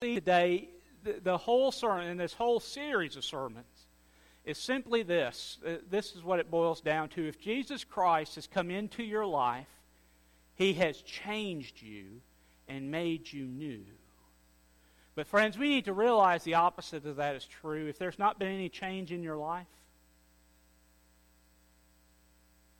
[0.00, 0.68] today,
[1.02, 3.66] the, the whole sermon, and this whole series of sermons,
[4.44, 5.58] is simply this.
[5.66, 7.26] Uh, this is what it boils down to.
[7.26, 9.66] If Jesus Christ has come into your life,
[10.54, 12.20] he has changed you
[12.68, 13.82] and made you new.
[15.14, 17.88] But, friends, we need to realize the opposite of that is true.
[17.88, 19.66] If there's not been any change in your life,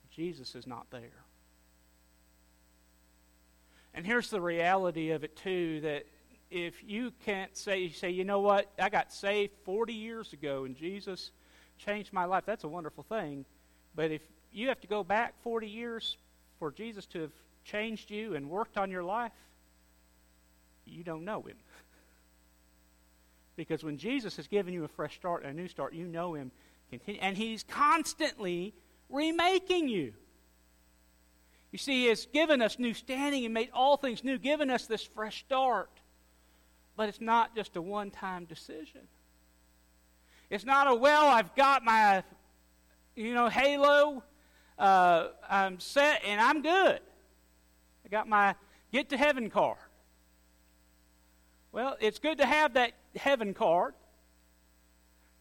[0.09, 1.01] Jesus is not there.
[3.93, 6.05] And here's the reality of it, too, that
[6.49, 10.65] if you can't say, you say, you know what, I got saved 40 years ago
[10.65, 11.31] and Jesus
[11.77, 13.45] changed my life, that's a wonderful thing.
[13.95, 16.17] But if you have to go back 40 years
[16.57, 17.31] for Jesus to have
[17.63, 19.31] changed you and worked on your life,
[20.85, 21.57] you don't know him.
[23.55, 26.33] because when Jesus has given you a fresh start, and a new start, you know
[26.33, 26.51] him.
[27.21, 28.73] And he's constantly
[29.09, 30.13] remaking you.
[31.71, 34.87] You see, He has given us new standing and made all things new, given us
[34.87, 35.89] this fresh start.
[36.99, 38.99] But it's not just a one time decision.
[40.49, 42.25] It's not a, well, I've got my,
[43.15, 44.21] you know, halo,
[44.77, 46.99] uh, I'm set and I'm good.
[48.05, 48.53] I got my
[48.91, 49.77] get to heaven card.
[51.71, 53.93] Well, it's good to have that heaven card.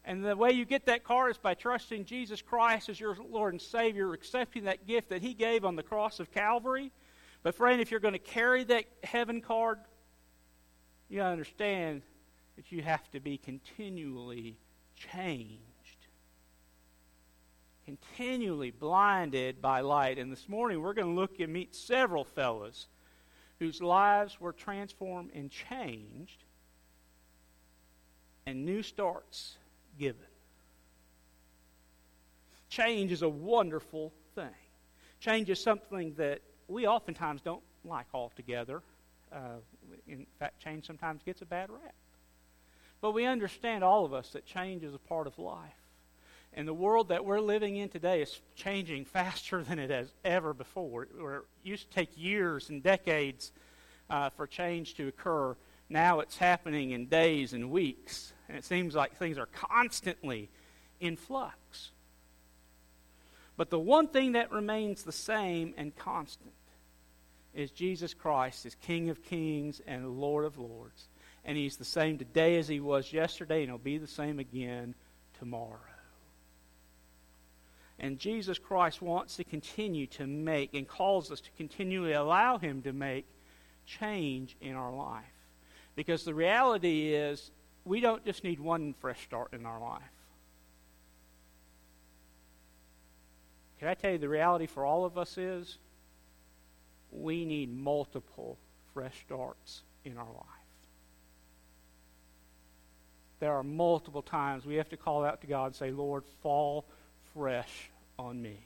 [0.04, 3.52] And the way you get that card is by trusting Jesus Christ as your Lord
[3.52, 6.92] and Savior, accepting that gift that He gave on the cross of Calvary.
[7.42, 9.78] But, friend, if you're going to carry that heaven card,
[11.08, 12.02] you understand
[12.56, 14.56] that you have to be continually
[14.96, 15.60] changed,
[17.84, 20.18] continually blinded by light.
[20.18, 22.86] And this morning we're going to look and meet several fellows
[23.58, 26.44] whose lives were transformed and changed,
[28.46, 29.56] and new starts
[29.98, 30.20] given.
[32.68, 34.54] Change is a wonderful thing.
[35.20, 38.82] Change is something that we oftentimes don't like altogether.
[39.32, 39.56] Uh,
[40.08, 41.94] in fact, change sometimes gets a bad rap.
[43.00, 45.72] But we understand, all of us, that change is a part of life.
[46.52, 50.52] And the world that we're living in today is changing faster than it has ever
[50.54, 51.06] before.
[51.16, 53.52] Where it used to take years and decades
[54.10, 55.56] uh, for change to occur,
[55.88, 58.32] now it's happening in days and weeks.
[58.48, 60.48] And it seems like things are constantly
[61.00, 61.90] in flux.
[63.56, 66.52] But the one thing that remains the same and constant
[67.58, 71.08] is Jesus Christ is King of kings and Lord of lords.
[71.44, 74.94] And he's the same today as he was yesterday, and he'll be the same again
[75.38, 75.78] tomorrow.
[77.98, 82.82] And Jesus Christ wants to continue to make and calls us to continually allow him
[82.82, 83.26] to make
[83.86, 85.24] change in our life.
[85.96, 87.50] Because the reality is,
[87.84, 90.02] we don't just need one fresh start in our life.
[93.80, 95.78] Can I tell you the reality for all of us is
[97.12, 98.58] we need multiple
[98.92, 100.44] fresh starts in our life.
[103.40, 106.84] There are multiple times we have to call out to God and say, Lord, fall
[107.34, 108.58] fresh on me.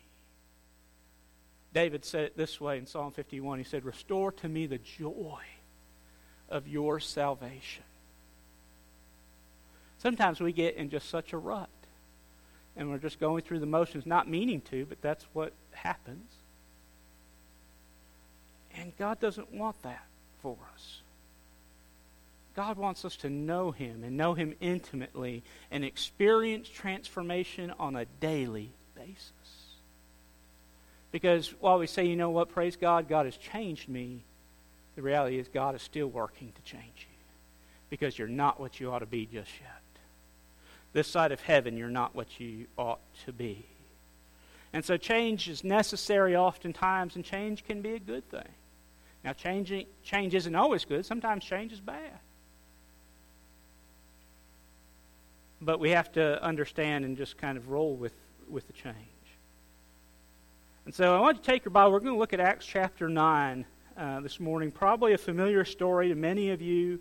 [1.75, 3.59] David said it this way in Psalm 51.
[3.59, 5.41] He said, Restore to me the joy
[6.49, 7.85] of your salvation.
[9.99, 11.71] Sometimes we get in just such a rut
[12.77, 16.33] and we're just going through the motions, not meaning to, but that's what happens.
[18.77, 20.05] And God doesn't want that
[20.41, 21.00] for us.
[22.55, 28.05] God wants us to know Him and know Him intimately and experience transformation on a
[28.21, 29.31] daily basis.
[31.11, 34.25] Because while we say, you know what, praise God, God has changed me,
[34.97, 37.16] the reality is God is still working to change you
[37.91, 39.82] because you're not what you ought to be just yet.
[40.93, 43.66] This side of heaven, you're not what you ought to be.
[44.72, 48.49] And so change is necessary oftentimes, and change can be a good thing.
[49.25, 51.06] Now, changing, change isn't always good.
[51.06, 52.19] Sometimes change is bad.
[55.60, 58.15] But we have to understand and just kind of roll with,
[58.49, 58.97] with the change.
[60.84, 61.93] And so I want to take your Bible.
[61.93, 63.65] We're going to look at Acts chapter 9
[63.97, 64.72] uh, this morning.
[64.72, 66.99] Probably a familiar story to many of you.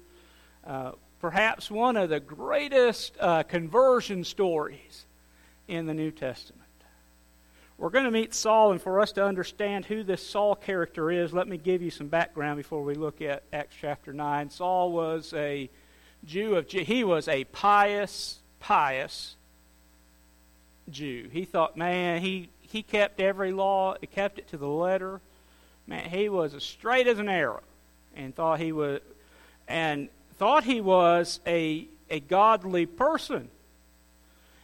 [0.66, 5.08] Uh, perhaps one of the greatest uh, conversion stories
[5.68, 6.61] in the New Testament.
[7.82, 11.34] We're going to meet Saul, and for us to understand who this Saul character is,
[11.34, 14.52] let me give you some background before we look at Acts chapter 9.
[14.52, 15.68] Saul was a
[16.24, 19.36] Jew of he was a pious, pious
[20.92, 21.28] Jew.
[21.32, 25.20] He thought, man, he, he kept every law, he kept it to the letter.
[25.88, 27.64] Man, he was as straight as an arrow,
[28.16, 29.00] and thought he was,
[29.68, 30.08] and
[30.38, 33.50] thought he was a, a godly person.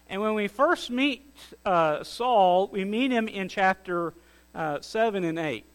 [0.10, 1.26] And when we first meet
[1.66, 4.14] uh, Saul, we meet him in chapter
[4.56, 5.66] uh, 7 and 8.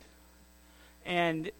[1.04, 1.50] And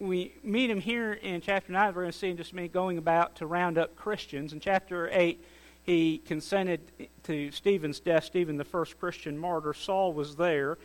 [0.00, 1.94] we meet him here in chapter 9.
[1.94, 4.52] We're going to see him just minute going about to round up Christians.
[4.52, 5.44] In chapter 8,
[5.84, 6.80] he consented
[7.24, 8.24] to Stephen's death.
[8.24, 10.76] Stephen, the first Christian martyr, Saul was there,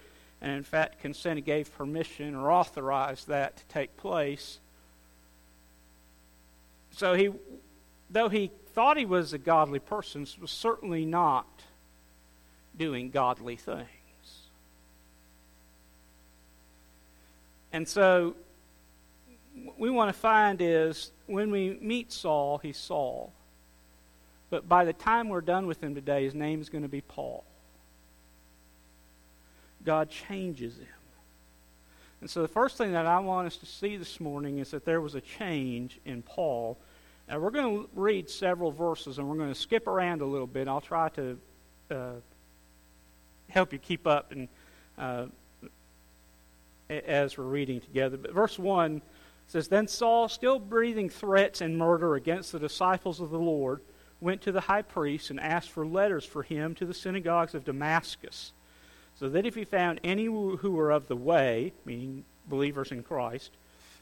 [0.42, 4.60] and in fact consented, gave permission or authorized that to take place.
[6.92, 7.32] So he,
[8.10, 11.48] though he thought he was a godly person, was certainly not
[12.78, 13.88] doing godly things.
[17.72, 18.36] And so,
[19.64, 23.32] what we want to find is when we meet Saul, he's Saul.
[24.50, 27.02] But by the time we're done with him today, his name is going to be
[27.02, 27.46] Paul.
[29.86, 30.88] God changes him.
[32.20, 34.84] And so, the first thing that I want us to see this morning is that
[34.84, 36.78] there was a change in Paul.
[37.28, 40.48] Now, we're going to read several verses and we're going to skip around a little
[40.48, 40.68] bit.
[40.68, 41.38] I'll try to
[41.90, 42.12] uh,
[43.50, 44.48] help you keep up and
[44.98, 45.26] uh,
[46.90, 48.18] as we're reading together.
[48.18, 49.02] But verse 1
[49.48, 53.82] says Then Saul, still breathing threats and murder against the disciples of the Lord,
[54.22, 57.66] went to the high priest and asked for letters for him to the synagogues of
[57.66, 58.54] Damascus,
[59.16, 63.52] so that if he found any who were of the way, meaning believers in Christ,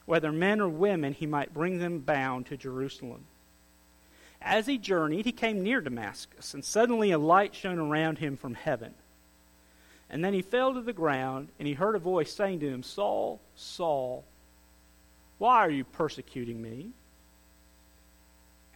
[0.06, 3.26] whether men or women, he might bring them bound to Jerusalem.
[4.42, 8.56] As he journeyed, he came near Damascus, and suddenly a light shone around him from
[8.56, 8.94] heaven.
[10.10, 12.84] And then he fell to the ground, and he heard a voice saying to him,
[12.84, 14.26] Saul, Saul,
[15.38, 16.92] why are you persecuting me?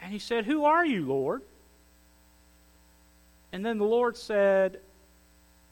[0.01, 1.41] And he said, Who are you, Lord?
[3.51, 4.80] And then the Lord said,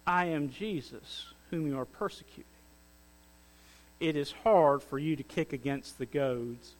[0.07, 2.45] I am Jesus, whom you are persecuting.
[3.99, 6.73] It is hard for you to kick against the goads.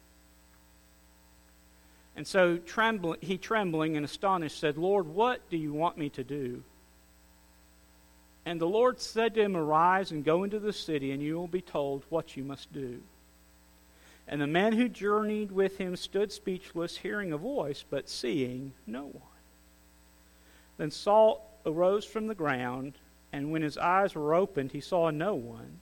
[2.16, 6.24] And so trembling, he, trembling and astonished, said, Lord, what do you want me to
[6.24, 6.64] do?
[8.46, 11.48] And the Lord said to him, Arise and go into the city, and you will
[11.48, 13.02] be told what you must do.
[14.28, 19.04] And the man who journeyed with him stood speechless, hearing a voice, but seeing no
[19.04, 19.22] one.
[20.78, 22.94] Then Saul arose from the ground,
[23.32, 25.80] and when his eyes were opened, he saw no one.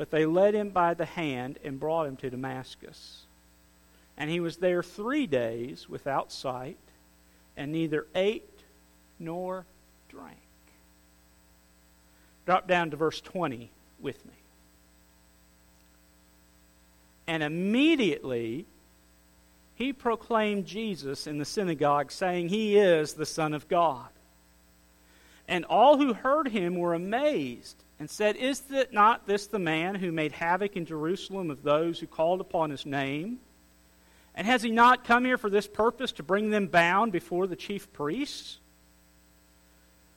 [0.00, 3.26] But they led him by the hand and brought him to Damascus.
[4.16, 6.78] And he was there three days without sight,
[7.54, 8.48] and neither ate
[9.18, 9.66] nor
[10.08, 10.38] drank.
[12.46, 13.70] Drop down to verse 20
[14.00, 14.32] with me.
[17.26, 18.64] And immediately
[19.74, 24.08] he proclaimed Jesus in the synagogue, saying, He is the Son of God.
[25.46, 29.94] And all who heard him were amazed and said, Is it not this the man
[29.94, 33.38] who made havoc in Jerusalem of those who called upon his name?
[34.34, 37.56] And has he not come here for this purpose, to bring them bound before the
[37.56, 38.58] chief priests?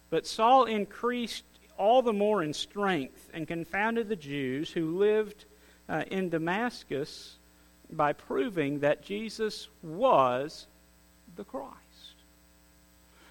[0.09, 1.44] But Saul increased
[1.77, 5.44] all the more in strength and confounded the Jews who lived
[5.89, 7.35] uh, in Damascus
[7.91, 10.68] by proving that Jesus was
[11.35, 11.75] the Christ.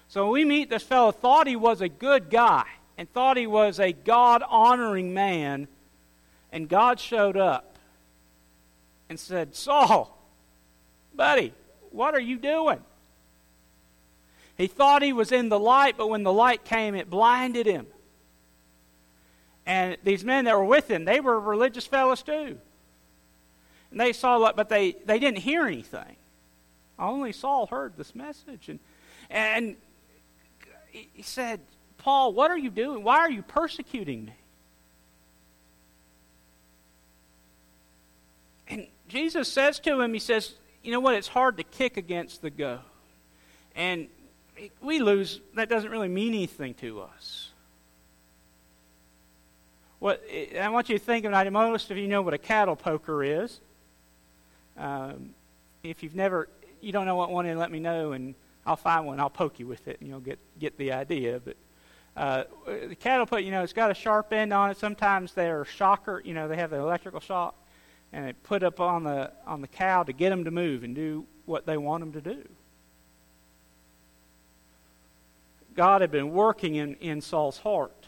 [0.09, 2.65] So we meet this fellow, thought he was a good guy
[2.97, 5.67] and thought he was a God honoring man,
[6.51, 7.77] and God showed up
[9.09, 10.17] and said, Saul,
[11.15, 11.53] buddy,
[11.91, 12.79] what are you doing?
[14.57, 17.87] He thought he was in the light, but when the light came, it blinded him.
[19.65, 22.57] And these men that were with him, they were religious fellows too.
[23.91, 26.15] And they saw, but they, they didn't hear anything.
[26.99, 28.69] Only Saul heard this message.
[28.69, 28.79] And,
[29.29, 29.75] and
[30.91, 31.59] he said,
[32.03, 33.01] Paul, what are you doing?
[33.01, 34.33] Why are you persecuting me?
[38.67, 41.15] And Jesus says to him, He says, You know what?
[41.15, 42.79] It's hard to kick against the go.
[43.73, 44.09] And
[44.81, 47.49] we lose, that doesn't really mean anything to us.
[49.99, 50.21] What
[50.59, 51.51] I want you to think of it.
[51.51, 53.61] Most of you know what a cattle poker is.
[54.77, 55.29] Um,
[55.83, 56.49] if you've never,
[56.81, 59.21] you don't know what one is, let me know, and I'll find one.
[59.21, 61.39] I'll poke you with it, and you'll get get the idea.
[61.43, 61.55] But
[62.15, 64.77] uh, the cattle put, you know, it's got a sharp end on it.
[64.77, 67.55] Sometimes they're shocker, you know, they have the electrical shock,
[68.11, 70.95] and they put up on the on the cow to get them to move and
[70.95, 72.47] do what they want them to do.
[75.75, 78.07] God had been working in, in Saul's heart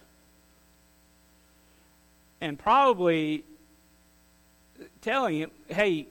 [2.39, 3.43] and probably
[5.01, 6.07] telling him, hey,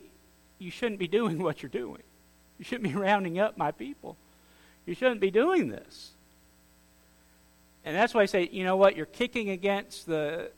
[0.59, 2.03] you shouldn't be doing what you're doing.
[2.59, 4.17] You shouldn't be rounding up my people.
[4.87, 6.11] You shouldn't be doing this.
[7.85, 8.97] And that's why I say, you know what?
[8.97, 10.51] You're kicking against the,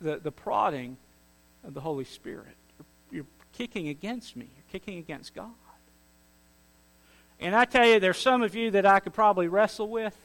[0.00, 0.96] the, the prodding
[1.64, 2.56] of the Holy Spirit.
[2.78, 4.48] You're, you're kicking against me.
[4.56, 5.50] You're kicking against God.
[7.40, 10.16] And I tell you, there's some of you that I could probably wrestle with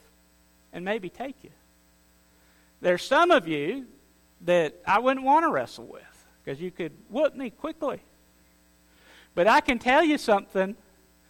[0.71, 1.51] and maybe take you.
[2.81, 3.85] There's some of you
[4.41, 6.01] that I wouldn't want to wrestle with.
[6.43, 8.01] because you could whoop me quickly.
[9.35, 10.75] But I can tell you something.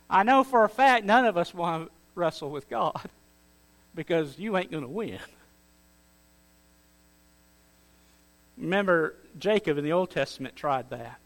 [0.09, 3.09] I know for a fact none of us want to wrestle with God
[3.95, 5.19] because you ain't going to win.
[8.57, 11.19] Remember, Jacob in the Old Testament tried that.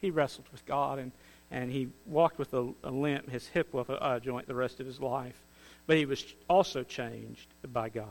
[0.00, 1.12] He wrestled with God and,
[1.50, 4.80] and he walked with a, a limp, his hip with a, a joint the rest
[4.80, 5.40] of his life.
[5.86, 8.06] But he was also changed by God.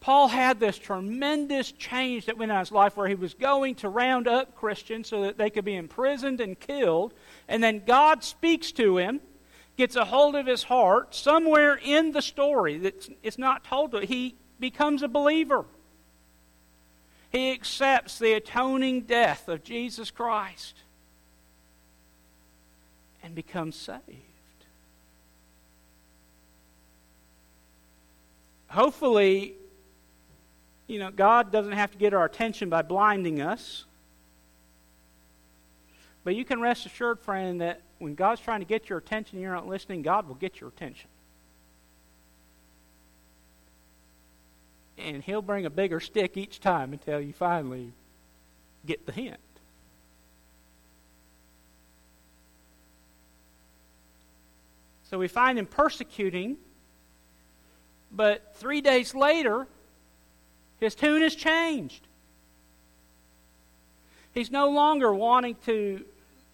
[0.00, 3.74] Paul had this tremendous change that went on in his life where he was going
[3.76, 7.12] to round up Christians so that they could be imprisoned and killed.
[7.48, 9.20] And then God speaks to him,
[9.78, 11.14] gets a hold of his heart.
[11.14, 15.64] Somewhere in the story, that it's not told to he becomes a believer.
[17.30, 20.74] He accepts the atoning death of Jesus Christ
[23.22, 24.02] and becomes saved.
[28.68, 29.54] Hopefully,
[30.88, 33.84] you know, God doesn't have to get our attention by blinding us.
[36.28, 39.42] But you can rest assured, friend, that when God's trying to get your attention and
[39.42, 41.08] you're not listening, God will get your attention.
[44.98, 47.94] And He'll bring a bigger stick each time until you finally
[48.84, 49.38] get the hint.
[55.04, 56.58] So we find him persecuting,
[58.12, 59.66] but three days later,
[60.78, 62.06] his tune has changed.
[64.34, 66.04] He's no longer wanting to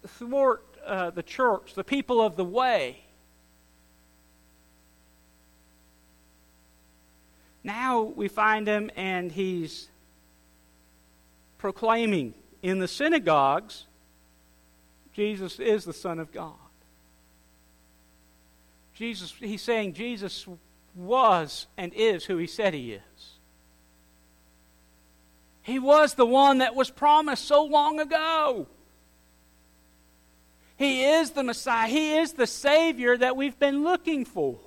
[0.07, 3.01] thwart uh, the church, the people of the way.
[7.63, 9.87] Now we find him and he's
[11.57, 13.85] proclaiming in the synagogues
[15.15, 16.53] Jesus is the Son of God.
[18.93, 20.45] Jesus, he's saying Jesus
[20.93, 23.31] was and is who he said he is.
[25.61, 28.67] He was the one that was promised so long ago.
[30.77, 31.87] He is the Messiah.
[31.87, 34.59] He is the Savior that we've been looking for.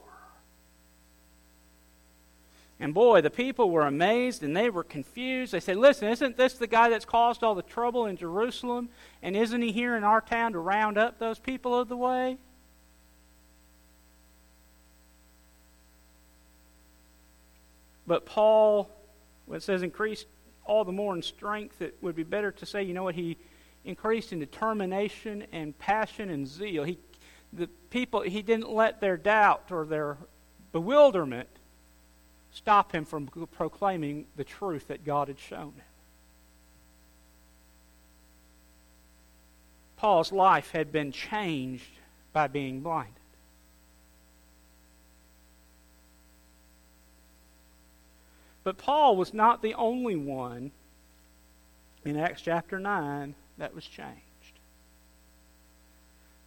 [2.81, 5.53] And boy, the people were amazed and they were confused.
[5.53, 8.89] They said, Listen, isn't this the guy that's caused all the trouble in Jerusalem?
[9.21, 12.39] And isn't he here in our town to round up those people of the way?
[18.07, 18.89] But Paul,
[19.47, 20.27] when it says increased
[20.65, 23.37] all the more in strength, it would be better to say, you know what, he
[23.89, 26.85] increased in determination and passion and zeal.
[26.85, 26.99] He,
[27.55, 30.19] the people, he didn't let their doubt or their
[30.73, 31.49] bewilderment
[32.53, 35.83] stop him from proclaiming the truth that God had shown him.
[39.97, 41.91] Paul's life had been changed
[42.35, 43.15] by being blinded.
[48.65, 50.73] But Paul was not the only one
[52.05, 54.19] in Acts chapter 9 that was changed.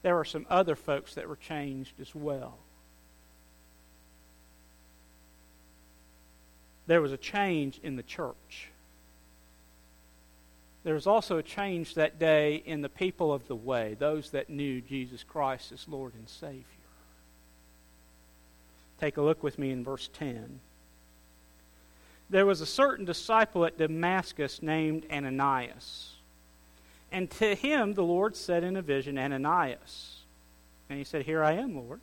[0.02, 2.58] There were some other folks that were changed as well.
[6.88, 8.70] There was a change in the church.
[10.84, 14.50] There was also a change that day in the people of the way, those that
[14.50, 16.66] knew Jesus Christ as Lord and Savior.
[19.00, 20.60] Take a look with me in verse 10
[22.32, 26.14] there was a certain disciple at Damascus named Ananias.
[27.12, 30.22] And to him the Lord said in a vision, Ananias.
[30.90, 32.00] And he said, Here I am, Lord.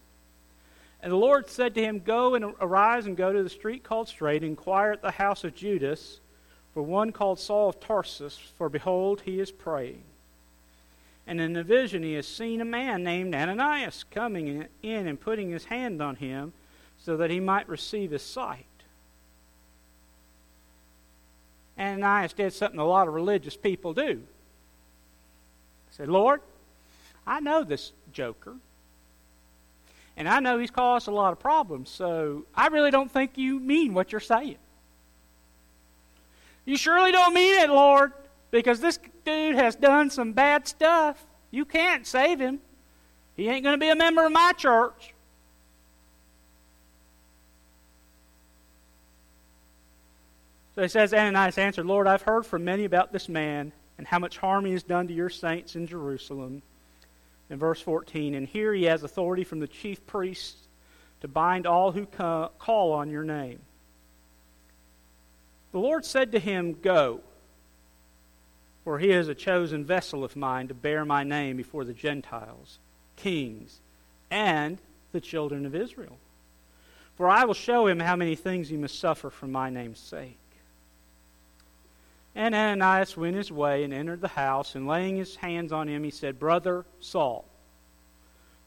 [1.03, 4.09] And the Lord said to him, Go and arise and go to the street called
[4.09, 6.21] Straight, and inquire at the house of Judas
[6.75, 10.03] for one called Saul of Tarsus, for behold, he is praying.
[11.27, 15.51] And in the vision he has seen a man named Ananias coming in and putting
[15.51, 16.53] his hand on him
[16.99, 18.65] so that he might receive his sight.
[21.79, 24.23] Ananias did something a lot of religious people do.
[25.99, 26.41] Said, Lord,
[27.27, 28.55] I know this joker.
[30.17, 33.61] And I know he's caused a lot of problems, so I really don't think you
[33.61, 34.57] mean what you're saying.
[36.65, 38.13] You surely don't mean it, Lord,
[38.51, 41.25] because this dude has done some bad stuff.
[41.51, 42.61] You can't save him.
[43.37, 45.15] He ain't going to be a member of my church.
[50.75, 54.19] So he says, Ananias answered, Lord, I've heard from many about this man and how
[54.19, 56.63] much harm he has done to your saints in Jerusalem.
[57.51, 60.69] In verse 14, and here he has authority from the chief priests
[61.21, 63.59] to bind all who call on your name.
[65.73, 67.21] The Lord said to him, Go,
[68.85, 72.79] for he is a chosen vessel of mine to bear my name before the Gentiles,
[73.17, 73.81] kings,
[74.31, 74.79] and
[75.13, 76.19] the children of Israel.
[77.17, 80.39] For I will show him how many things he must suffer for my name's sake.
[82.39, 86.05] And Ananias went his way and entered the house, and laying his hands on him,
[86.05, 87.45] he said, Brother Saul,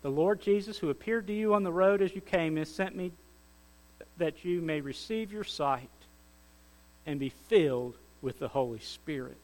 [0.01, 2.97] the Lord Jesus, who appeared to you on the road as you came, has sent
[2.97, 3.13] me
[4.17, 5.89] that you may receive your sight
[7.05, 9.37] and be filled with the Holy Spirit.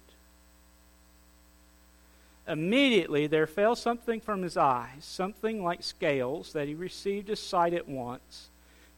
[2.50, 7.74] Immediately there fell something from his eyes, something like scales, that he received his sight
[7.74, 8.50] at once,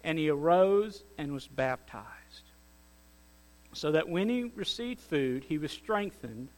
[0.03, 2.19] and he arose and was baptized.
[3.79, 6.50] So that when he received food, he was strengthened.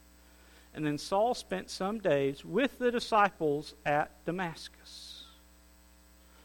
[0.74, 5.22] And then Saul spent some days with the disciples at Damascus.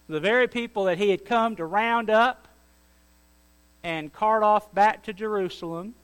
[0.08, 2.48] The very people that he had come to round up
[3.84, 5.96] and cart off back to Jerusalem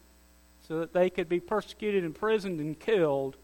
[0.67, 3.35] so that they could be persecuted, imprisoned, and killed,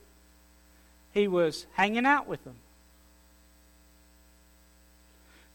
[1.11, 2.55] he was hanging out with them.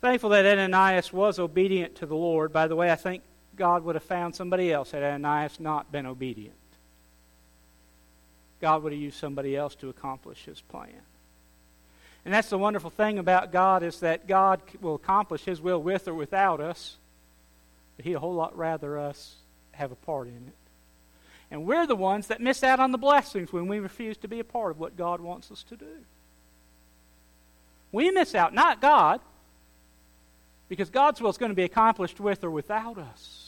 [0.00, 2.52] Thankful that Ananias was obedient to the Lord.
[2.52, 3.24] By the way, I think
[3.56, 6.54] God would have found somebody else had Ananias not been obedient.
[8.60, 11.02] God would have used somebody else to accomplish his plan.
[12.24, 16.08] And that's the wonderful thing about God is that God will accomplish his will with
[16.08, 16.96] or without us.
[17.96, 19.34] But he'd a whole lot rather us
[19.72, 20.54] have a part in it.
[21.50, 24.40] And we're the ones that miss out on the blessings when we refuse to be
[24.40, 25.98] a part of what God wants us to do.
[27.92, 29.20] We miss out, not God,
[30.68, 33.43] because God's will is going to be accomplished with or without us.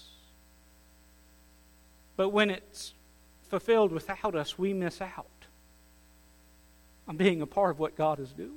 [2.17, 2.95] But when it's
[3.49, 5.27] fulfilled without us, we miss out
[7.07, 8.51] on being a part of what God is doing.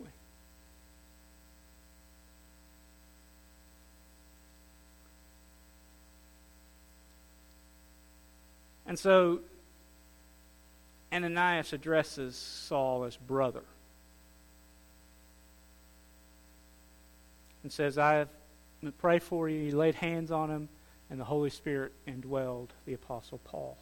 [8.86, 9.42] And so
[11.14, 13.62] Ananias addresses Saul as brother
[17.62, 18.30] and says, I have
[18.98, 19.62] pray for you.
[19.64, 20.70] He laid hands on him,
[21.10, 23.78] and the Holy Spirit indwelled the Apostle Paul.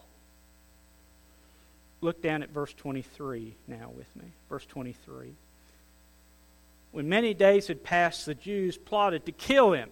[2.02, 4.32] Look down at verse 23 now with me.
[4.50, 5.34] Verse 23.
[6.92, 9.90] When many days had passed, the Jews plotted to kill him,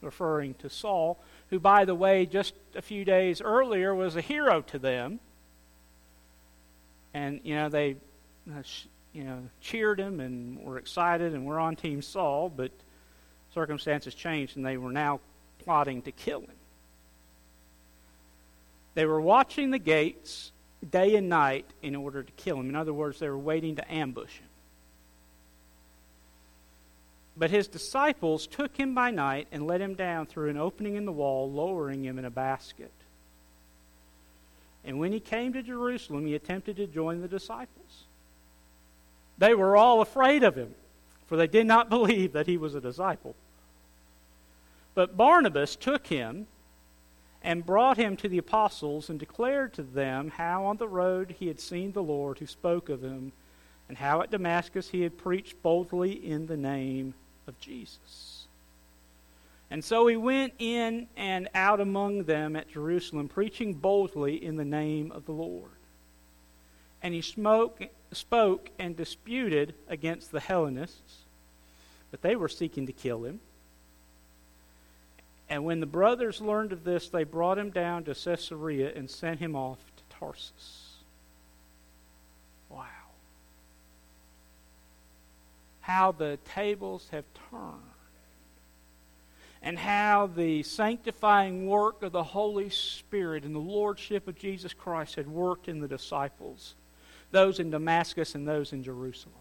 [0.00, 1.18] referring to Saul
[1.52, 5.20] who, by the way, just a few days earlier was a hero to them.
[7.12, 7.96] And, you know, they,
[8.50, 8.62] uh,
[9.12, 12.72] you know, cheered him and were excited and were on Team Saul, but
[13.52, 15.20] circumstances changed and they were now
[15.58, 16.56] plotting to kill him.
[18.94, 20.52] They were watching the gates
[20.88, 22.68] day and night in order to kill him.
[22.68, 24.48] In other words, they were waiting to ambush him.
[27.36, 31.06] But his disciples took him by night and let him down through an opening in
[31.06, 32.92] the wall, lowering him in a basket.
[34.84, 38.04] And when he came to Jerusalem, he attempted to join the disciples.
[39.38, 40.74] They were all afraid of him,
[41.26, 43.34] for they did not believe that he was a disciple.
[44.94, 46.46] But Barnabas took him
[47.42, 51.48] and brought him to the apostles and declared to them how on the road he
[51.48, 53.32] had seen the Lord who spoke of him,
[53.88, 57.14] and how at Damascus he had preached boldly in the name
[57.46, 58.46] of Jesus.
[59.70, 64.64] And so he went in and out among them at Jerusalem, preaching boldly in the
[64.64, 65.70] name of the Lord.
[67.02, 71.24] And he smoke, spoke and disputed against the Hellenists,
[72.10, 73.40] but they were seeking to kill him.
[75.52, 79.38] And when the brothers learned of this, they brought him down to Caesarea and sent
[79.38, 80.94] him off to Tarsus.
[82.70, 82.86] Wow
[85.82, 87.74] how the tables have turned
[89.60, 95.16] and how the sanctifying work of the Holy Spirit and the Lordship of Jesus Christ
[95.16, 96.74] had worked in the disciples,
[97.30, 99.34] those in Damascus and those in Jerusalem.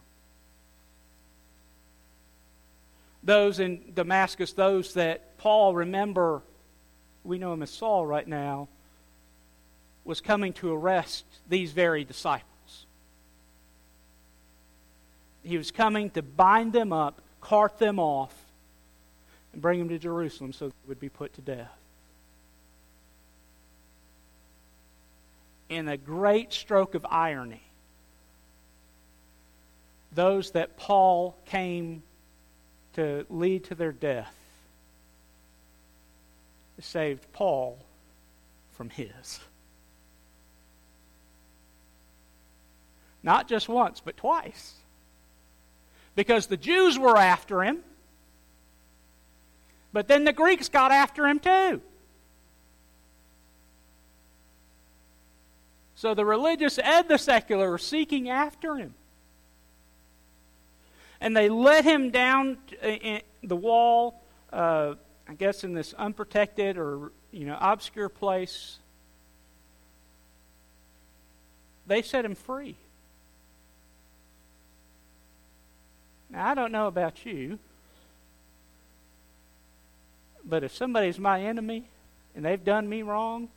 [3.24, 6.42] Those in Damascus, those that Paul, remember,
[7.24, 8.68] we know him as Saul right now,
[10.04, 12.52] was coming to arrest these very disciples
[15.44, 18.34] he was coming to bind them up, cart them off,
[19.54, 21.72] and bring them to Jerusalem so they would be put to death.
[25.70, 27.64] In a great stroke of irony,
[30.14, 32.04] those that Paul came
[32.94, 34.36] to lead to their death
[36.80, 37.78] saved Paul
[38.72, 39.40] from his.
[43.22, 44.74] Not just once, but twice
[46.16, 47.80] because the Jews were after him.
[49.94, 51.82] But then the Greeks got after him too.
[55.96, 58.94] So the religious and the secular are seeking after him.
[61.22, 64.96] And they let him down the wall, uh,
[65.30, 68.80] I guess in this unprotected or you know obscure place.
[71.92, 72.78] they set him free.
[76.30, 77.60] Now, I don't know about you,
[80.46, 81.84] but if somebody's my enemy
[82.34, 83.50] and they've done me wrong,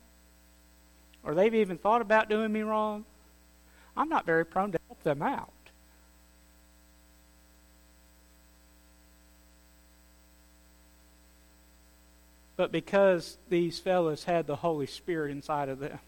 [1.23, 3.05] or they've even thought about doing me wrong,
[3.95, 5.49] I'm not very prone to help them out.
[12.57, 15.99] But because these fellows had the Holy Spirit inside of them,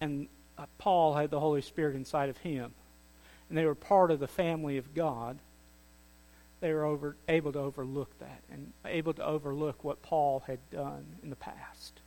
[0.00, 2.72] and uh, Paul had the Holy Spirit inside of him,
[3.48, 5.38] and they were part of the family of God,
[6.60, 11.04] they were over, able to overlook that and able to overlook what Paul had done
[11.22, 12.00] in the past.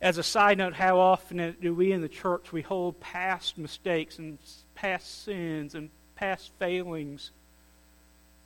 [0.00, 4.18] As a side note, how often do we in the church we hold past mistakes
[4.18, 4.38] and
[4.74, 7.32] past sins and past failings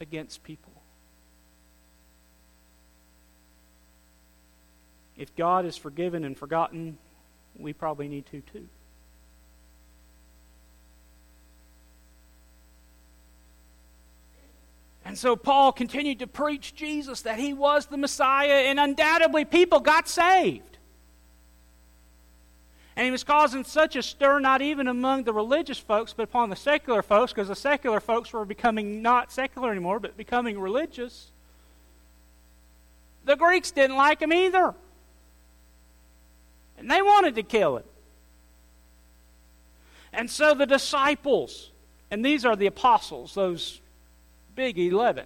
[0.01, 0.72] against people?
[5.17, 6.99] If God is forgiven and forgotten,
[7.57, 8.69] we probably need to too.
[15.05, 19.81] And so Paul continued to preach Jesus, that he was the Messiah, and undoubtedly people
[19.81, 20.79] got saved.
[22.95, 26.51] And he was causing such a stir, not even among the religious folks, but upon
[26.51, 31.33] the secular folks, because the secular folks were becoming not secular anymore, but becoming religious.
[33.25, 34.75] The Greeks didn't like him either.
[36.83, 37.85] And they wanted to kill him.
[40.13, 41.71] And so the disciples,
[42.11, 43.81] and these are the apostles, those
[44.57, 45.25] big 11,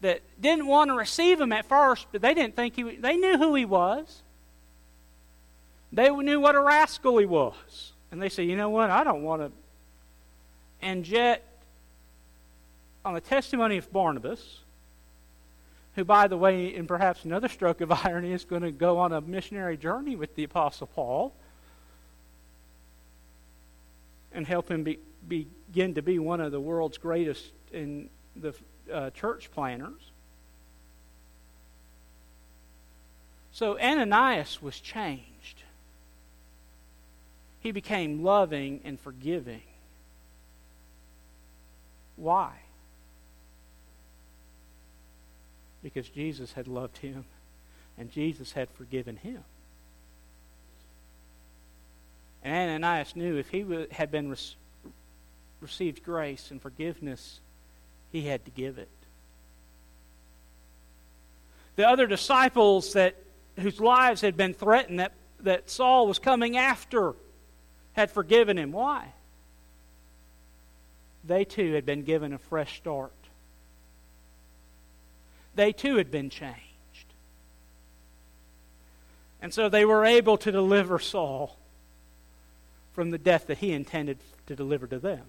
[0.00, 3.38] that didn't want to receive him at first, but they didn't think he they knew
[3.38, 4.22] who he was.
[5.92, 7.92] They knew what a rascal he was.
[8.10, 9.52] And they said, you know what, I don't want to.
[10.82, 11.44] And yet,
[13.04, 14.60] on the testimony of Barnabas,
[15.96, 19.12] who, by the way, in perhaps another stroke of irony, is going to go on
[19.12, 21.34] a missionary journey with the Apostle Paul
[24.32, 28.54] and help him be, begin to be one of the world's greatest in the
[28.92, 30.12] uh, church planters.
[33.52, 35.62] So Ananias was changed.
[37.60, 39.62] He became loving and forgiving.
[42.16, 42.52] Why?
[45.86, 47.24] Because Jesus had loved him
[47.96, 49.44] and Jesus had forgiven him.
[52.42, 54.34] And Ananias knew if he had been
[55.60, 57.38] received grace and forgiveness,
[58.10, 58.88] he had to give it.
[61.76, 63.14] The other disciples that
[63.56, 67.14] whose lives had been threatened that, that Saul was coming after
[67.92, 68.72] had forgiven him.
[68.72, 69.12] Why?
[71.22, 73.12] They too had been given a fresh start
[75.56, 76.56] they too had been changed.
[79.42, 81.56] And so they were able to deliver Saul
[82.92, 85.22] from the death that he intended to deliver to them.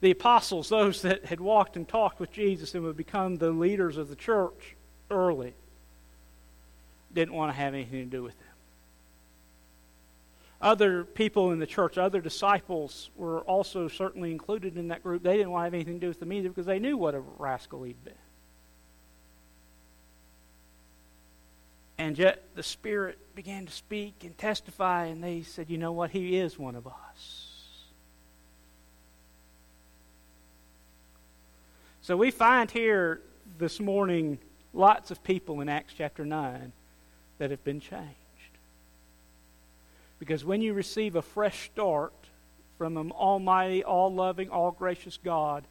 [0.00, 3.96] The apostles, those that had walked and talked with Jesus and would become the leaders
[3.96, 4.74] of the church
[5.10, 5.54] early,
[7.14, 8.51] didn't want to have anything to do with them
[10.62, 15.22] other people in the church, other disciples, were also certainly included in that group.
[15.22, 17.14] They didn't want to have anything to do with them either because they knew what
[17.14, 18.14] a rascal he'd been.
[21.98, 26.10] And yet the Spirit began to speak and testify, and they said, You know what?
[26.10, 27.48] He is one of us.
[32.02, 33.20] So we find here
[33.58, 34.38] this morning
[34.72, 36.72] lots of people in Acts chapter 9
[37.38, 38.16] that have been changed.
[40.22, 42.12] Because when you receive a fresh start
[42.78, 45.64] from an almighty, all loving, all gracious God,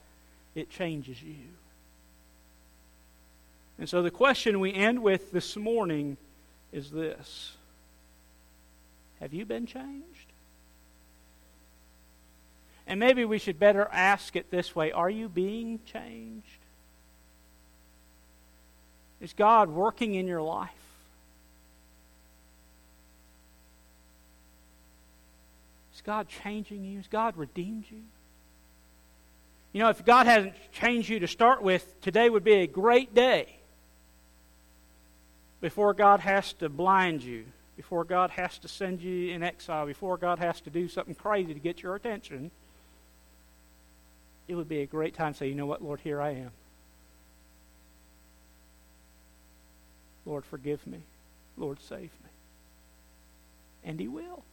[0.55, 1.37] it changes you.
[3.79, 6.17] And so the question we end with this morning
[6.73, 7.53] is this
[9.21, 10.33] Have you been changed?
[12.85, 16.59] And maybe we should better ask it this way Are you being changed?
[19.21, 20.81] Is God working in your life?
[26.01, 26.97] God changing you?
[26.97, 28.01] Has God redeemed you?
[29.73, 33.15] You know, if God hasn't changed you to start with, today would be a great
[33.15, 33.55] day
[35.61, 37.45] before God has to blind you,
[37.77, 41.53] before God has to send you in exile, before God has to do something crazy
[41.53, 42.51] to get your attention.
[44.47, 46.51] It would be a great time to say, you know what, Lord, here I am.
[50.25, 50.99] Lord, forgive me.
[51.57, 52.29] Lord, save me.
[53.83, 54.43] And He will.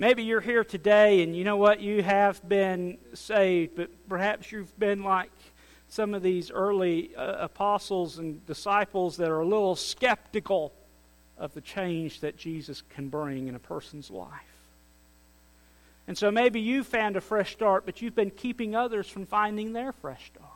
[0.00, 1.80] Maybe you're here today and you know what?
[1.80, 5.32] You have been saved, but perhaps you've been like
[5.88, 10.72] some of these early uh, apostles and disciples that are a little skeptical
[11.36, 14.30] of the change that Jesus can bring in a person's life.
[16.06, 19.72] And so maybe you found a fresh start, but you've been keeping others from finding
[19.72, 20.46] their fresh start.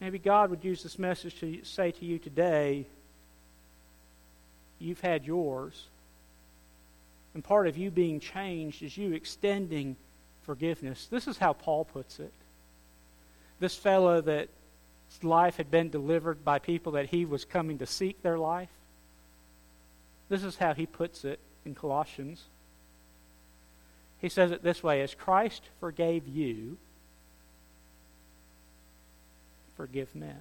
[0.00, 2.86] Maybe God would use this message to say to you today,
[4.78, 5.88] you've had yours.
[7.34, 9.96] And part of you being changed is you extending
[10.42, 11.06] forgiveness.
[11.06, 12.32] This is how Paul puts it.
[13.58, 14.48] This fellow that
[15.22, 18.70] life had been delivered by people that he was coming to seek their life.
[20.28, 22.44] This is how he puts it in Colossians.
[24.20, 26.78] He says it this way As Christ forgave you,
[29.76, 30.40] forgive men.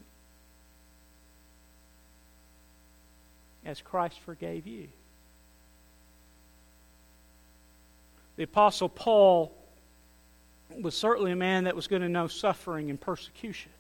[3.66, 4.88] As Christ forgave you.
[8.42, 9.56] The Apostle Paul
[10.82, 13.72] was certainly a man that was going to know suffering and persecution.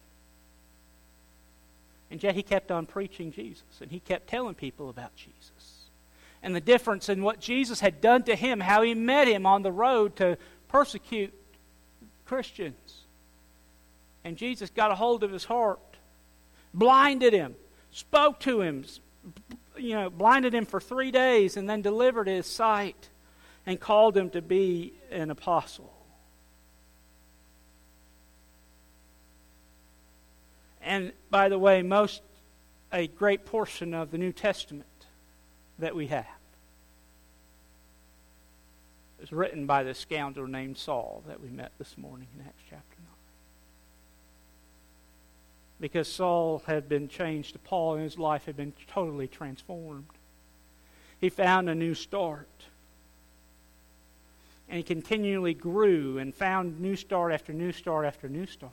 [2.12, 5.88] And yet he kept on preaching Jesus, and he kept telling people about Jesus.
[6.44, 9.64] And the difference in what Jesus had done to him, how he met him on
[9.64, 11.34] the road to persecute
[12.26, 13.00] Christians.
[14.24, 15.80] And Jesus got a hold of his heart,
[16.72, 17.56] blinded him,
[17.90, 18.86] spoke to him,
[19.76, 23.08] you know, blinded him for three days, and then delivered his sight
[23.66, 25.92] and called him to be an apostle.
[30.82, 32.22] And by the way, most,
[32.92, 34.86] a great portion of the New Testament
[35.80, 36.26] that we have
[39.22, 42.96] is written by the scoundrel named Saul that we met this morning in Acts chapter
[42.98, 43.08] 9.
[45.80, 50.08] Because Saul had been changed to Paul and his life had been totally transformed.
[51.20, 52.50] He found a new start.
[54.72, 58.72] And he continually grew and found new start after new start after new start.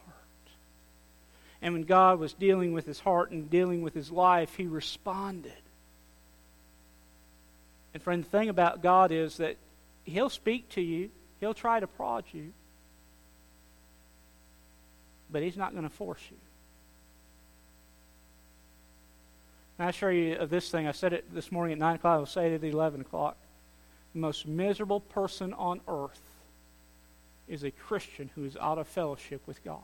[1.61, 5.51] And when God was dealing with his heart and dealing with his life, he responded.
[7.93, 9.57] And friend, the thing about God is that
[10.05, 12.53] he'll speak to you, he'll try to prod you,
[15.33, 16.37] but he's not going to force you.
[19.79, 20.87] And I assure you of this thing.
[20.87, 22.15] I said it this morning at 9 o'clock.
[22.15, 23.37] I will say it at 11 o'clock.
[24.19, 26.21] The most miserable person on earth
[27.47, 29.79] is a Christian who is out of fellowship with God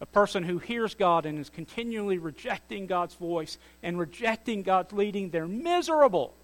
[0.00, 5.30] a person who hears God and is continually rejecting God's voice and rejecting God's leading,
[5.30, 6.34] they're miserable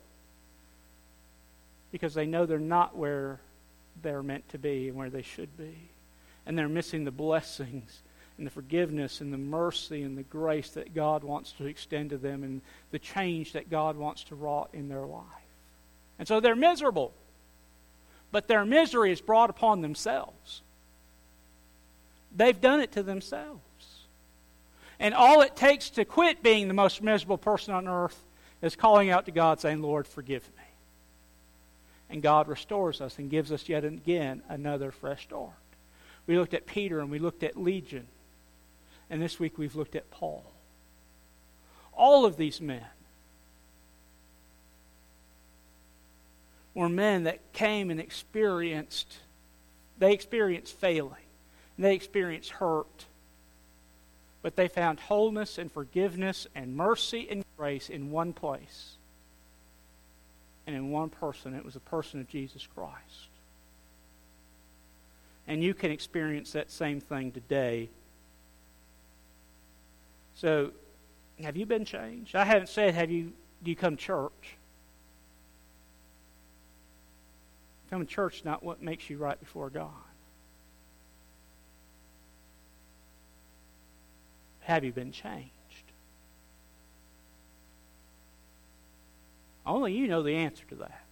[1.92, 3.38] because they know they're not where
[4.02, 5.76] they're meant to be and where they should be.
[6.46, 8.02] And they're missing the blessings
[8.36, 12.18] and the forgiveness and the mercy and the grace that God wants to extend to
[12.18, 15.43] them and the change that God wants to wrought in their life.
[16.18, 17.12] And so they're miserable.
[18.30, 20.62] But their misery is brought upon themselves.
[22.34, 23.60] They've done it to themselves.
[24.98, 28.20] And all it takes to quit being the most miserable person on earth
[28.62, 30.64] is calling out to God saying, Lord, forgive me.
[32.10, 35.50] And God restores us and gives us yet again another fresh start.
[36.26, 38.06] We looked at Peter and we looked at Legion.
[39.10, 40.44] And this week we've looked at Paul.
[41.92, 42.84] All of these men
[46.74, 49.18] were men that came and experienced,
[49.98, 51.24] they experienced failing
[51.76, 53.06] and they experienced hurt.
[54.42, 58.96] But they found wholeness and forgiveness and mercy and grace in one place
[60.66, 61.54] and in one person.
[61.54, 63.28] It was the person of Jesus Christ.
[65.46, 67.88] And you can experience that same thing today.
[70.34, 70.72] So,
[71.42, 72.34] have you been changed?
[72.34, 73.32] I haven't said, have you,
[73.62, 74.56] do you come to church?
[77.94, 79.92] Coming to church not what makes you right before God.
[84.62, 85.52] Have you been changed?
[89.64, 91.04] Only you know the answer to that.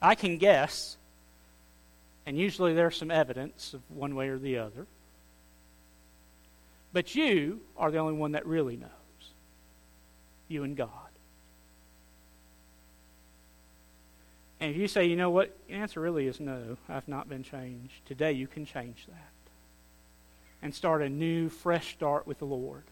[0.00, 0.96] I can guess,
[2.24, 4.86] and usually there's some evidence of one way or the other.
[6.94, 8.88] But you are the only one that really knows.
[10.48, 11.03] You and God.
[14.60, 17.42] And if you say, you know what, the answer really is no, I've not been
[17.42, 18.06] changed.
[18.06, 19.34] Today you can change that
[20.62, 22.84] and start a new, fresh start with the Lord.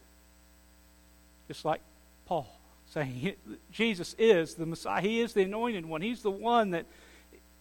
[1.49, 1.81] Just like
[2.27, 2.47] Paul
[2.87, 3.35] saying,
[3.73, 5.01] Jesus is the Messiah.
[5.01, 6.03] He is the anointed one.
[6.03, 6.87] He's the one that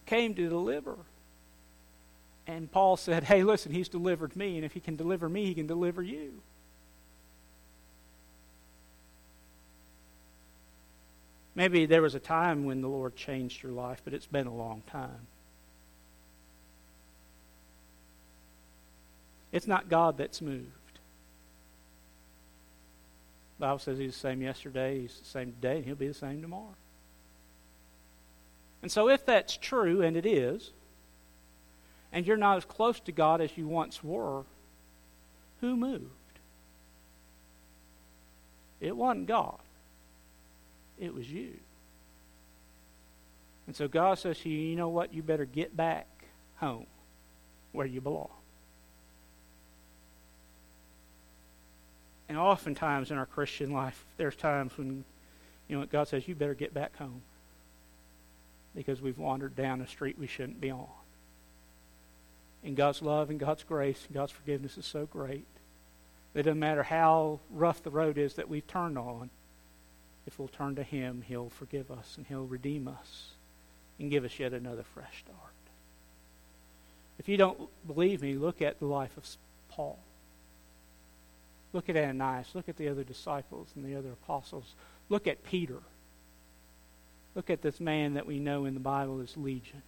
[0.06, 0.96] came to deliver.
[2.46, 5.54] And Paul said, Hey, listen, he's delivered me, and if he can deliver me, he
[5.54, 6.42] can deliver you.
[11.54, 14.54] Maybe there was a time when the Lord changed your life, but it's been a
[14.54, 15.26] long time.
[19.52, 20.66] It's not God that's moved.
[23.58, 26.14] The Bible says he's the same yesterday, he's the same today, and he'll be the
[26.14, 26.74] same tomorrow.
[28.80, 30.70] And so, if that's true, and it is,
[32.12, 34.42] and you're not as close to God as you once were,
[35.60, 36.08] who moved?
[38.80, 39.60] It wasn't God,
[40.98, 41.54] it was you.
[43.66, 45.14] And so God says to you, you know what?
[45.14, 46.06] You better get back
[46.56, 46.86] home
[47.72, 48.30] where you belong.
[52.28, 55.04] And oftentimes in our Christian life, there's times when,
[55.68, 57.22] you know, God says, you better get back home
[58.74, 60.86] because we've wandered down a street we shouldn't be on.
[62.64, 65.46] And God's love and God's grace and God's forgiveness is so great
[66.32, 69.30] that it doesn't matter how rough the road is that we've turned on,
[70.26, 73.30] if we'll turn to Him, He'll forgive us and He'll redeem us
[73.98, 75.38] and give us yet another fresh start.
[77.18, 79.24] If you don't believe me, look at the life of
[79.68, 79.98] Paul.
[81.72, 82.48] Look at Ananias.
[82.54, 84.74] Look at the other disciples and the other apostles.
[85.08, 85.78] Look at Peter.
[87.34, 89.82] Look at this man that we know in the Bible as Legion.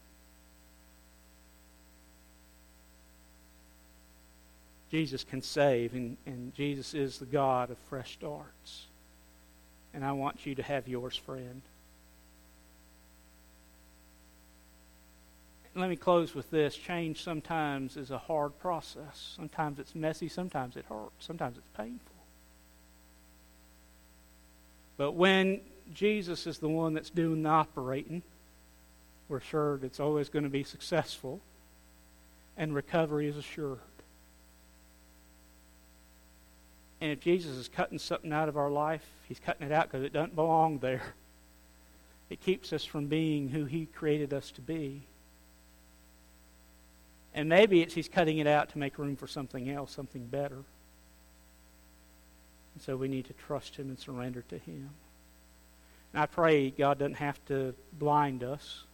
[4.90, 8.86] Jesus can save, and, and Jesus is the God of fresh starts.
[9.94, 11.62] And I want you to have yours, friend.
[15.76, 16.76] let me close with this.
[16.76, 19.34] Change sometimes is a hard process.
[19.36, 22.12] Sometimes it's messy, sometimes it hurts, sometimes it's painful.
[24.96, 25.60] But when
[25.92, 28.22] Jesus is the one that's doing the operating,
[29.28, 31.40] we're sure it's always going to be successful,
[32.56, 33.80] and recovery is assured.
[37.04, 40.02] And if Jesus is cutting something out of our life, he's cutting it out because
[40.02, 41.02] it doesn't belong there.
[42.30, 45.02] It keeps us from being who he created us to be.
[47.34, 50.54] And maybe it's he's cutting it out to make room for something else, something better.
[50.54, 50.64] And
[52.82, 54.88] so we need to trust him and surrender to him.
[56.14, 58.84] And I pray God doesn't have to blind us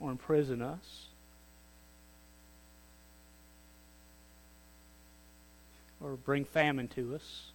[0.00, 1.10] or imprison us
[6.04, 7.46] or bring famine to us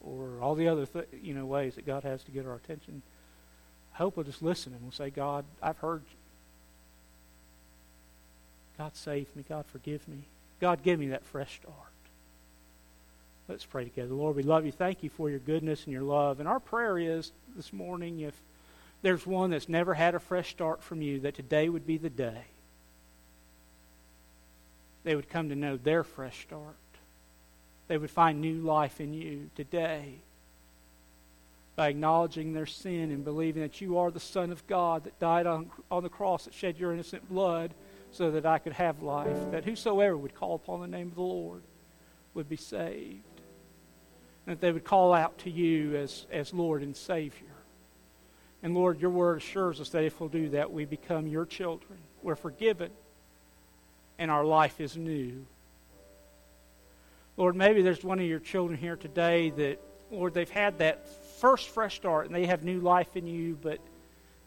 [0.00, 3.02] or all the other th- you know ways that God has to get our attention.
[3.94, 6.16] I hope we'll just listen and we'll say, God, I've heard you.
[8.78, 9.44] God save me.
[9.48, 10.24] God forgive me.
[10.60, 11.74] God give me that fresh start.
[13.48, 14.12] Let's pray together.
[14.12, 14.72] Lord, we love you.
[14.72, 16.40] Thank you for your goodness and your love.
[16.40, 18.34] And our prayer is this morning if
[19.02, 22.10] there's one that's never had a fresh start from you, that today would be the
[22.10, 22.44] day.
[25.04, 26.76] They would come to know their fresh start.
[27.88, 30.20] They would find new life in you today
[31.76, 35.46] by acknowledging their sin and believing that you are the Son of God that died
[35.46, 37.74] on, on the cross, that shed your innocent blood
[38.10, 41.20] so that I could have life, that whosoever would call upon the name of the
[41.20, 41.62] Lord
[42.32, 43.22] would be saved.
[44.46, 47.48] And that they would call out to you as, as Lord and Savior.
[48.62, 51.98] And Lord, your word assures us that if we'll do that, we become your children.
[52.22, 52.90] We're forgiven,
[54.18, 55.44] and our life is new.
[57.36, 59.78] Lord, maybe there's one of your children here today that,
[60.10, 61.06] Lord, they've had that
[61.38, 63.78] first fresh start and they have new life in you, but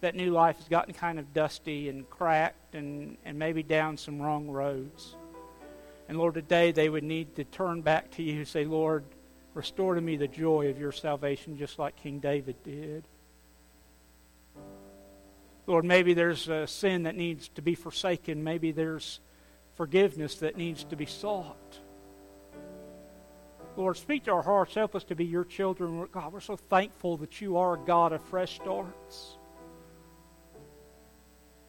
[0.01, 4.19] that new life has gotten kind of dusty and cracked and, and maybe down some
[4.19, 5.15] wrong roads.
[6.07, 9.03] And Lord, today they would need to turn back to you and say, Lord,
[9.53, 13.03] restore to me the joy of your salvation just like King David did.
[15.67, 18.43] Lord, maybe there's a sin that needs to be forsaken.
[18.43, 19.19] Maybe there's
[19.75, 21.79] forgiveness that needs to be sought.
[23.79, 24.75] Lord, speak to our hearts.
[24.75, 26.05] Help us to be your children.
[26.11, 29.37] God, we're so thankful that you are a God of fresh starts.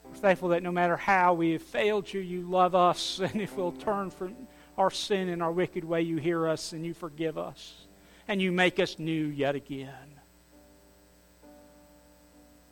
[0.03, 3.21] We're thankful that no matter how we have failed you, you love us.
[3.23, 4.35] And if we'll turn from
[4.77, 7.87] our sin and our wicked way, you hear us and you forgive us.
[8.27, 10.19] And you make us new yet again.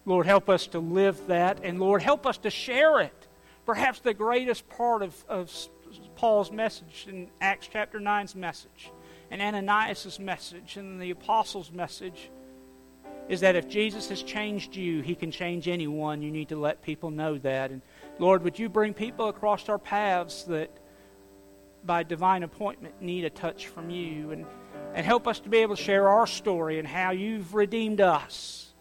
[0.04, 1.60] Lord, help us to live that.
[1.62, 3.28] And Lord, help us to share it.
[3.66, 5.48] Perhaps the greatest part of, of
[6.16, 8.90] Paul's message in Acts chapter 9's message,
[9.30, 12.30] and Ananias' message, and the apostles' message
[13.28, 16.22] is that if Jesus has changed you, he can change anyone.
[16.22, 17.70] You need to let people know that.
[17.70, 17.82] And
[18.18, 20.70] Lord, would you bring people across our paths that
[21.84, 24.46] by divine appointment need a touch from you and,
[24.94, 28.72] and help us to be able to share our story and how you've redeemed us.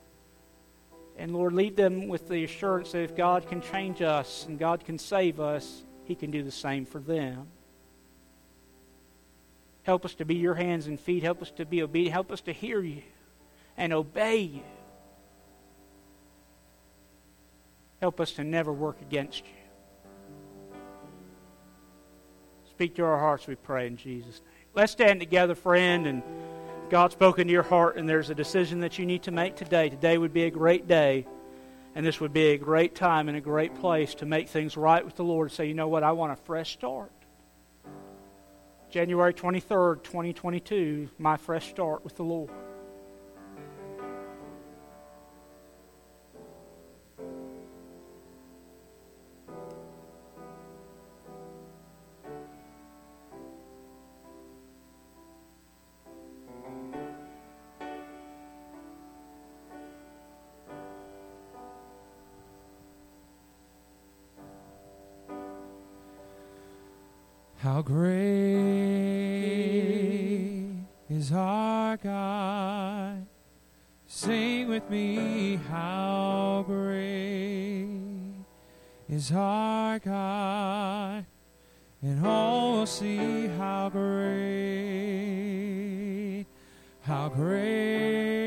[1.18, 4.86] And Lord, leave them with the assurance that if God can change us and God
[4.86, 7.48] can save us, he can do the same for them.
[9.88, 11.24] Help us to be your hands and feet.
[11.24, 12.12] Help us to be obedient.
[12.12, 13.02] Help us to hear you.
[13.78, 14.64] and obey you.
[18.02, 19.54] Help us to never work against you.
[22.72, 24.66] Speak to our hearts, we pray, in Jesus' name.
[24.76, 26.22] Let's stand together, friend, and
[26.90, 29.90] God's spoken to your heart, and there's a decision that you need to make today.
[29.90, 31.26] Today would be a great day,
[31.96, 35.04] and this would be a great time and a great place to make things right
[35.04, 35.52] with the Lord.
[35.52, 36.04] Say, you know what?
[36.04, 37.12] I want a fresh start.
[38.98, 42.50] January 23rd, 2022, my fresh start with the Lord.
[67.68, 68.08] How great
[71.10, 73.28] is our God.
[74.06, 77.90] Sing with me, how great
[79.10, 81.26] is our God.
[82.02, 85.26] And all will see how great,
[87.02, 88.47] how great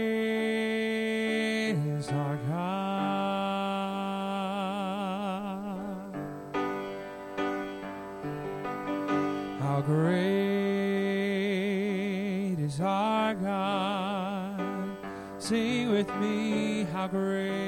[16.19, 17.61] me, how great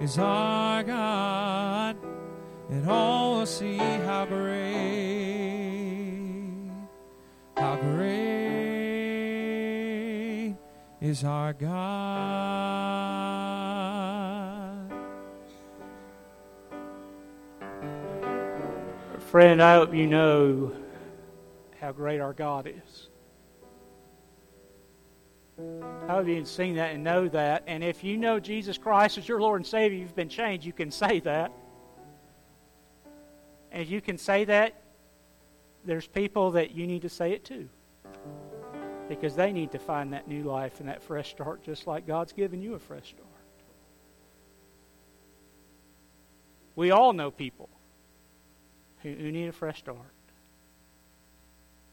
[0.00, 1.96] is our God.
[2.70, 4.74] And all will see how great,
[7.56, 8.14] how great
[11.00, 11.74] is our God.
[19.30, 20.72] Friend, I hope you know
[21.80, 23.10] how great our God is.
[25.58, 27.64] I hope you sing that and know that.
[27.66, 30.72] And if you know Jesus Christ as your Lord and Savior, you've been changed, you
[30.72, 31.52] can say that.
[33.70, 34.82] And if you can say that,
[35.84, 37.68] there's people that you need to say it to.
[39.08, 42.32] Because they need to find that new life and that fresh start just like God's
[42.32, 43.28] given you a fresh start.
[46.76, 47.68] We all know people
[49.02, 49.98] who, who need a fresh start.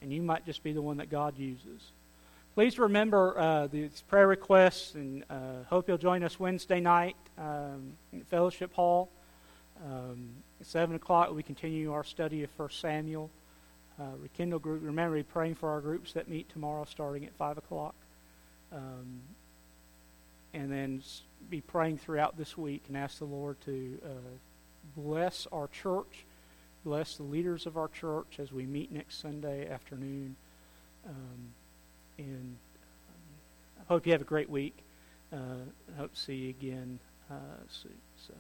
[0.02, 1.92] And you might just be the one that God uses.
[2.54, 7.94] Please remember uh, these prayer requests and uh, hope you'll join us Wednesday night um,
[8.12, 9.10] in Fellowship Hall.
[9.86, 13.30] Um, at 7 o'clock, we continue our study of 1 Samuel.
[13.98, 17.58] Uh, Rekindle group, remember, be praying for our groups that meet tomorrow starting at 5
[17.58, 17.96] o'clock.
[18.74, 19.22] Um,
[20.54, 21.02] and then
[21.50, 24.10] be praying throughout this week and ask the Lord to uh,
[24.98, 26.26] bless our church,
[26.84, 30.36] bless the leaders of our church as we meet next Sunday afternoon.
[31.08, 31.54] Um,
[32.24, 32.56] and
[33.10, 34.78] um, I hope you have a great week.
[35.34, 35.38] Uh,
[35.96, 37.00] I hope to see you again
[37.30, 37.34] uh,
[37.70, 37.98] soon.
[38.28, 38.34] So,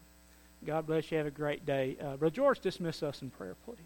[0.65, 1.17] God bless you.
[1.17, 1.97] Have a great day.
[1.99, 3.77] Uh, Brother George, dismiss us in prayer, please.